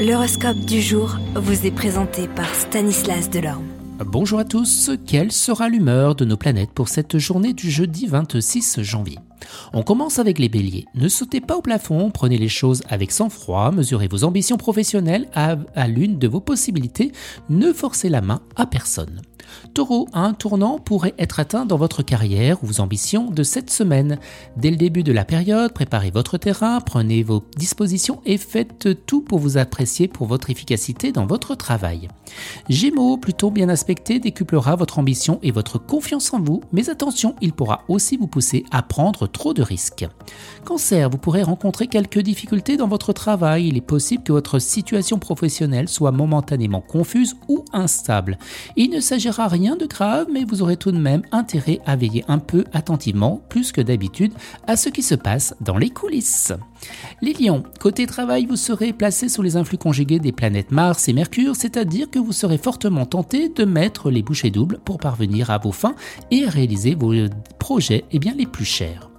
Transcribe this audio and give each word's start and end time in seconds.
L'horoscope 0.00 0.60
du 0.60 0.80
jour 0.80 1.18
vous 1.34 1.66
est 1.66 1.70
présenté 1.70 2.26
par 2.26 2.54
Stanislas 2.54 3.28
Delorme. 3.28 3.66
Bonjour 3.98 4.38
à 4.38 4.46
tous, 4.46 4.90
quelle 5.06 5.30
sera 5.30 5.68
l'humeur 5.68 6.14
de 6.14 6.24
nos 6.24 6.38
planètes 6.38 6.70
pour 6.70 6.88
cette 6.88 7.18
journée 7.18 7.52
du 7.52 7.70
jeudi 7.70 8.06
26 8.06 8.80
janvier? 8.80 9.18
On 9.74 9.82
commence 9.82 10.18
avec 10.18 10.38
les 10.38 10.48
béliers. 10.48 10.86
Ne 10.94 11.10
sautez 11.10 11.42
pas 11.42 11.58
au 11.58 11.60
plafond, 11.60 12.10
prenez 12.10 12.38
les 12.38 12.48
choses 12.48 12.82
avec 12.88 13.12
sang-froid, 13.12 13.72
mesurez 13.72 14.08
vos 14.08 14.24
ambitions 14.24 14.56
professionnelles 14.56 15.28
à, 15.34 15.56
à 15.74 15.86
l'une 15.86 16.18
de 16.18 16.28
vos 16.28 16.40
possibilités, 16.40 17.12
ne 17.50 17.70
forcez 17.70 18.08
la 18.08 18.22
main 18.22 18.40
à 18.56 18.64
personne. 18.64 19.20
Taureau, 19.74 20.08
un 20.12 20.32
tournant 20.32 20.78
pourrait 20.78 21.14
être 21.18 21.40
atteint 21.40 21.64
dans 21.64 21.76
votre 21.76 22.02
carrière 22.02 22.62
ou 22.62 22.66
vos 22.66 22.80
ambitions 22.80 23.30
de 23.30 23.42
cette 23.42 23.70
semaine. 23.70 24.18
Dès 24.56 24.70
le 24.70 24.76
début 24.76 25.02
de 25.02 25.12
la 25.12 25.24
période, 25.24 25.72
préparez 25.72 26.10
votre 26.10 26.38
terrain, 26.38 26.80
prenez 26.80 27.22
vos 27.22 27.42
dispositions 27.56 28.20
et 28.26 28.38
faites 28.38 29.06
tout 29.06 29.22
pour 29.22 29.38
vous 29.38 29.58
apprécier 29.58 30.08
pour 30.08 30.26
votre 30.26 30.50
efficacité 30.50 31.12
dans 31.12 31.26
votre 31.26 31.54
travail. 31.54 32.08
Gémeaux, 32.68 33.16
plutôt 33.16 33.50
bien 33.50 33.68
aspecté, 33.68 34.18
décuplera 34.18 34.76
votre 34.76 34.98
ambition 34.98 35.38
et 35.42 35.50
votre 35.50 35.78
confiance 35.78 36.32
en 36.32 36.40
vous, 36.40 36.62
mais 36.72 36.90
attention, 36.90 37.34
il 37.40 37.52
pourra 37.52 37.82
aussi 37.88 38.16
vous 38.16 38.26
pousser 38.26 38.64
à 38.70 38.82
prendre 38.82 39.26
trop 39.26 39.54
de 39.54 39.62
risques. 39.62 40.06
Cancer, 40.64 41.10
vous 41.10 41.18
pourrez 41.18 41.42
rencontrer 41.42 41.86
quelques 41.86 42.20
difficultés 42.20 42.76
dans 42.76 42.88
votre 42.88 43.12
travail. 43.12 43.68
Il 43.68 43.76
est 43.76 43.80
possible 43.80 44.22
que 44.22 44.32
votre 44.32 44.58
situation 44.58 45.18
professionnelle 45.18 45.88
soit 45.88 46.12
momentanément 46.12 46.80
confuse 46.80 47.36
ou 47.48 47.64
instable. 47.72 48.38
Il 48.76 48.90
ne 48.90 49.00
s'agira 49.00 49.39
rien 49.48 49.76
de 49.76 49.86
grave, 49.86 50.26
mais 50.32 50.44
vous 50.44 50.62
aurez 50.62 50.76
tout 50.76 50.92
de 50.92 50.98
même 50.98 51.22
intérêt 51.32 51.80
à 51.86 51.96
veiller 51.96 52.24
un 52.28 52.38
peu 52.38 52.64
attentivement, 52.72 53.42
plus 53.48 53.72
que 53.72 53.80
d'habitude, 53.80 54.32
à 54.66 54.76
ce 54.76 54.88
qui 54.88 55.02
se 55.02 55.14
passe 55.14 55.54
dans 55.60 55.76
les 55.76 55.90
coulisses. 55.90 56.52
Les 57.22 57.32
lions, 57.32 57.62
côté 57.80 58.06
travail, 58.06 58.46
vous 58.46 58.56
serez 58.56 58.92
placé 58.92 59.28
sous 59.28 59.42
les 59.42 59.56
influx 59.56 59.78
conjugués 59.78 60.18
des 60.18 60.32
planètes 60.32 60.70
Mars 60.70 61.08
et 61.08 61.12
Mercure, 61.12 61.56
c'est-à-dire 61.56 62.10
que 62.10 62.18
vous 62.18 62.32
serez 62.32 62.58
fortement 62.58 63.06
tenté 63.06 63.48
de 63.48 63.64
mettre 63.64 64.10
les 64.10 64.22
bouchées 64.22 64.50
doubles 64.50 64.80
pour 64.84 64.98
parvenir 64.98 65.50
à 65.50 65.58
vos 65.58 65.72
fins 65.72 65.94
et 66.30 66.46
réaliser 66.46 66.94
vos 66.94 67.12
projets 67.58 68.04
eh 68.12 68.18
bien, 68.18 68.34
les 68.34 68.46
plus 68.46 68.64
chers. 68.64 69.09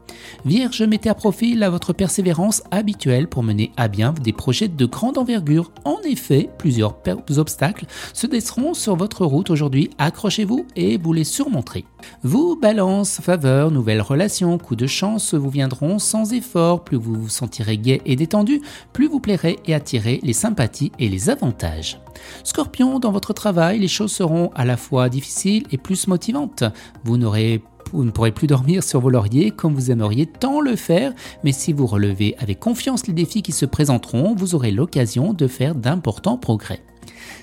Vierge, 0.46 0.82
mettez 0.82 1.10
à 1.10 1.16
profit 1.16 1.56
votre 1.56 1.94
persévérance 1.94 2.64
habituelle 2.72 3.28
pour 3.28 3.44
mener 3.44 3.72
à 3.78 3.88
bien 3.88 4.14
des 4.22 4.34
projets 4.34 4.68
de 4.68 4.86
grande 4.86 5.18
envergure. 5.18 5.72
En 5.86 6.00
effet, 6.04 6.50
plusieurs 6.58 6.96
obstacles 7.38 7.86
se 8.14 8.28
dresseront 8.28 8.74
sur 8.74 8.96
votre 8.96 9.26
route 9.26 9.50
aujourd'hui. 9.50 9.90
Accrochez-vous 9.98 10.66
et 10.76 10.98
vous 10.98 11.14
les 11.14 11.24
surmonterez. 11.24 11.86
Vous, 12.24 12.58
balance, 12.60 13.22
faveur, 13.22 13.72
nouvelles 13.72 14.02
relations, 14.02 14.58
coups 14.58 14.80
de 14.80 14.88
chance 14.88 15.34
vous 15.34 15.50
viendront 15.50 16.00
sans 16.00 16.34
effort. 16.34 16.84
Plus 16.84 16.98
vous 16.98 17.16
vous 17.16 17.30
sentirez 17.30 17.78
gai 17.78 18.02
et 18.06 18.16
détendu, 18.16 18.62
plus 18.94 19.08
vous 19.08 19.20
plairez 19.20 19.60
et 19.66 19.74
attirez 19.74 20.20
les 20.24 20.34
sympathies 20.34 20.92
et 21.00 21.10
les 21.10 21.30
avantages. 21.30 22.00
Scorpion, 22.44 23.00
dans 23.00 23.12
votre 23.12 23.34
travail, 23.34 23.80
les 23.80 23.88
choses 23.88 24.12
seront 24.12 24.52
à 24.56 24.66
la 24.66 24.78
fois 24.78 25.10
difficiles 25.10 25.66
et 25.72 25.78
plus 25.78 26.08
motivantes. 26.08 26.64
Vous 27.04 27.18
n'aurez 27.18 27.62
vous 27.92 28.04
ne 28.04 28.12
pourrez 28.12 28.32
plus 28.32 28.48
dormir 28.48 28.84
sur 28.84 29.00
vos 29.00 29.10
lauriers 29.10 29.52
comme 29.52 29.74
vous 29.74 29.92
aimeriez 29.92 30.26
tant 30.26 30.62
le 30.62 30.76
faire, 30.76 31.14
mais 31.44 31.52
si 31.52 31.74
vous 31.74 31.86
relevez 31.86 32.36
avec 32.40 32.60
confiance 32.60 33.08
les 33.08 33.14
défis 33.14 33.42
qui 33.42 33.52
se 33.52 33.66
présenteront, 33.66 34.36
vous 34.36 34.56
aurez 34.56 34.72
l'occasion 34.72 35.34
de 35.34 35.48
faire 35.48 35.76
d'importants 35.76 36.38
progrès. 36.38 36.82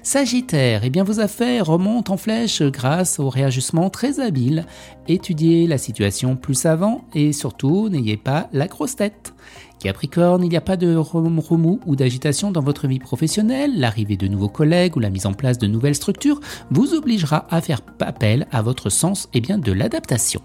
Sagittaire, 0.03 0.83
eh 0.85 0.91
bien 0.91 1.05
vos 1.05 1.21
affaires 1.21 1.67
remontent 1.67 2.13
en 2.13 2.17
flèche 2.17 2.63
grâce 2.63 3.19
au 3.19 3.29
réajustement 3.29 3.91
très 3.91 4.21
habile. 4.21 4.67
Étudiez 5.07 5.67
la 5.67 5.79
situation 5.79 6.37
plus 6.37 6.67
avant 6.67 7.05
et 7.15 7.33
surtout 7.33 7.89
n'ayez 7.89 8.17
pas 8.17 8.49
la 8.53 8.67
grosse 8.67 8.97
tête. 8.97 9.35
Capricorne, 9.79 10.43
il 10.43 10.49
n'y 10.49 10.57
a 10.57 10.61
pas 10.61 10.77
de 10.77 10.97
remous 10.97 11.81
ou 11.87 11.95
d'agitation 11.95 12.51
dans 12.51 12.63
votre 12.63 12.89
vie 12.89 12.99
professionnelle. 12.99 13.79
L'arrivée 13.79 14.17
de 14.17 14.27
nouveaux 14.27 14.49
collègues 14.49 14.97
ou 14.97 15.01
la 15.01 15.11
mise 15.11 15.27
en 15.27 15.35
place 15.35 15.59
de 15.59 15.67
nouvelles 15.67 15.95
structures 15.95 16.41
vous 16.71 16.95
obligera 16.95 17.47
à 17.51 17.61
faire 17.61 17.81
appel 18.01 18.47
à 18.51 18.63
votre 18.63 18.91
sens 18.91 19.29
bien, 19.41 19.59
de 19.59 19.73
l'adaptation. 19.73 20.43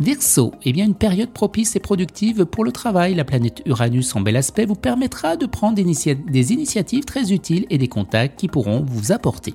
Verseau, 0.00 0.52
eh 0.64 0.72
bien 0.72 0.86
une 0.86 0.94
période 0.94 1.30
propice 1.30 1.76
et 1.76 1.80
productive 1.80 2.46
pour 2.46 2.64
le 2.64 2.72
travail. 2.72 3.14
La 3.14 3.24
planète 3.24 3.62
Uranus 3.66 4.16
en 4.16 4.20
bel 4.20 4.36
aspect 4.36 4.64
vous 4.64 4.74
permettra 4.74 5.36
de 5.36 5.46
prendre 5.46 5.74
des 5.74 6.52
initiatives 6.52 7.04
très 7.04 7.32
utiles 7.32 7.66
et 7.70 7.78
des 7.78 7.88
contacts 7.88 8.38
qui 8.38 8.48
pourront 8.48 8.84
vous 8.86 9.12
apporter. 9.12 9.54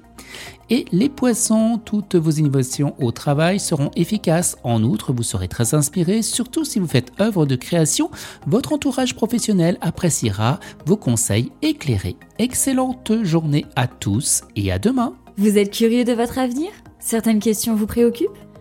Et 0.70 0.86
les 0.92 1.10
poissons, 1.10 1.80
toutes 1.84 2.16
vos 2.16 2.32
innovations 2.32 2.96
au 3.00 3.12
travail 3.12 3.60
seront 3.60 3.92
efficaces. 3.96 4.58
En 4.64 4.84
outre, 4.84 5.14
vous 5.14 5.24
serez 5.24 5.48
très 5.48 5.74
inspiré, 5.74 6.22
surtout 6.22 6.66
si 6.66 6.80
vous 6.80 6.88
faites 6.88 7.12
œuvre 7.20 7.46
de 7.46 7.56
création. 7.56 8.10
Votre 8.48 8.74
entourage 8.74 9.16
professionnel 9.16 9.78
appréciera 9.82 10.60
vos 10.86 10.98
conseils 10.98 11.52
éclairés. 11.62 12.18
Excellente 12.40 13.12
journée 13.24 13.66
à 13.76 13.88
tous 13.88 14.44
et 14.56 14.72
à 14.72 14.80
demain. 14.80 15.14
Vous 15.38 15.58
êtes 15.58 15.72
curieux 15.72 16.04
de 16.04 16.14
votre 16.14 16.40
avenir? 16.40 16.70
Certaines 17.00 17.40
questions 17.40 17.76
vous 17.76 17.88
préoccupent? 17.88 18.38